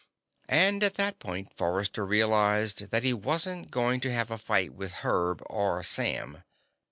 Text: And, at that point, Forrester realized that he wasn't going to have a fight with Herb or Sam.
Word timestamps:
And, 0.49 0.81
at 0.81 0.95
that 0.95 1.19
point, 1.19 1.53
Forrester 1.55 2.03
realized 2.07 2.89
that 2.89 3.03
he 3.03 3.13
wasn't 3.13 3.69
going 3.69 3.99
to 3.99 4.11
have 4.11 4.31
a 4.31 4.39
fight 4.39 4.73
with 4.73 4.91
Herb 5.05 5.43
or 5.45 5.83
Sam. 5.83 6.41